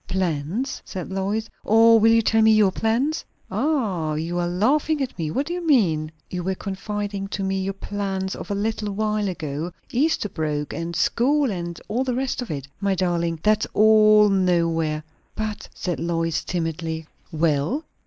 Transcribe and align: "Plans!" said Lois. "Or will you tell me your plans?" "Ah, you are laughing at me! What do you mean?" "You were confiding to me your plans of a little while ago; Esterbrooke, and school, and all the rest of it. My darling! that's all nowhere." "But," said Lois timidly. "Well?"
"Plans!" 0.07 0.81
said 0.83 1.11
Lois. 1.11 1.47
"Or 1.63 1.99
will 1.99 2.11
you 2.11 2.23
tell 2.23 2.41
me 2.41 2.51
your 2.53 2.71
plans?" 2.71 3.23
"Ah, 3.51 4.15
you 4.15 4.39
are 4.39 4.47
laughing 4.47 4.99
at 4.99 5.15
me! 5.19 5.29
What 5.29 5.45
do 5.45 5.53
you 5.53 5.63
mean?" 5.63 6.11
"You 6.27 6.41
were 6.41 6.55
confiding 6.55 7.27
to 7.27 7.43
me 7.43 7.61
your 7.61 7.75
plans 7.75 8.33
of 8.35 8.49
a 8.49 8.55
little 8.55 8.91
while 8.93 9.29
ago; 9.29 9.71
Esterbrooke, 9.93 10.73
and 10.73 10.95
school, 10.95 11.51
and 11.51 11.79
all 11.87 12.03
the 12.03 12.15
rest 12.15 12.41
of 12.41 12.49
it. 12.49 12.67
My 12.79 12.95
darling! 12.95 13.41
that's 13.43 13.67
all 13.75 14.29
nowhere." 14.29 15.03
"But," 15.35 15.69
said 15.75 15.99
Lois 15.99 16.43
timidly. 16.43 17.05
"Well?" 17.31 17.85